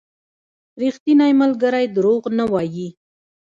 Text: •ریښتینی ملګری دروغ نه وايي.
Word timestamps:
•ریښتینی 0.81 1.31
ملګری 1.41 1.85
دروغ 1.95 2.21
نه 2.37 2.45
وايي. 2.51 2.87